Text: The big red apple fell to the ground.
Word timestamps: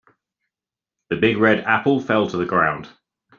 The 1.11 1.15
big 1.17 1.37
red 1.37 1.59
apple 1.59 1.99
fell 1.99 2.25
to 2.25 2.37
the 2.37 2.45
ground. 2.47 2.89